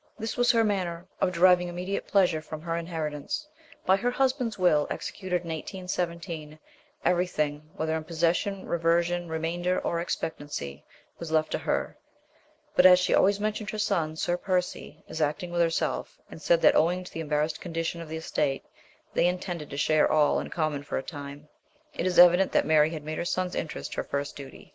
This 0.17 0.35
was 0.35 0.49
her 0.51 0.63
manner 0.63 1.05
of 1.19 1.31
deriving 1.31 1.67
immediate 1.67 2.07
pleasure 2.07 2.41
from 2.41 2.59
her 2.63 2.75
inheritance. 2.75 3.47
By 3.85 3.97
her 3.97 4.09
husband's 4.09 4.57
will, 4.57 4.87
executed 4.89 5.43
in 5.43 5.49
1817, 5.49 6.57
everything, 7.05 7.69
"whether 7.75 7.95
in 7.95 8.03
possession, 8.03 8.65
reversion, 8.65 9.29
remainder, 9.29 9.77
or 9.79 9.99
expectancy," 10.01 10.83
was 11.19 11.31
left 11.31 11.51
to 11.51 11.59
her; 11.59 11.95
but 12.75 12.87
as 12.87 12.97
she 12.97 13.13
always 13.13 13.39
mentioned 13.39 13.69
her 13.69 13.77
son, 13.77 14.15
Sir 14.15 14.37
Percy, 14.37 15.03
as 15.07 15.21
acting 15.21 15.51
with 15.51 15.61
herself, 15.61 16.17
and 16.31 16.41
said 16.41 16.63
that 16.63 16.75
owing 16.75 17.03
to 17.03 17.13
the 17.13 17.19
embarrassed 17.19 17.61
condition 17.61 18.01
of 18.01 18.09
the 18.09 18.17
estate 18.17 18.65
they 19.13 19.27
intended 19.27 19.69
to 19.69 19.77
share 19.77 20.11
all 20.11 20.39
in 20.39 20.49
common 20.49 20.81
for 20.81 20.97
a 20.97 21.03
time, 21.03 21.47
it 21.93 22.07
is 22.07 22.17
evident 22.17 22.51
that 22.53 22.65
Mary 22.65 22.89
had 22.89 23.03
made 23.03 23.19
her 23.19 23.23
son's 23.23 23.53
interest 23.53 23.93
her 23.93 24.03
first 24.03 24.35
duty. 24.35 24.67